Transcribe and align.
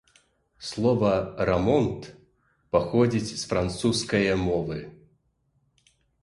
Слова 0.67 1.09
„рамонт“ 1.49 2.01
паходзіць 2.77 3.35
з 3.43 3.51
францускае 3.53 4.25
мовы. 4.47 4.79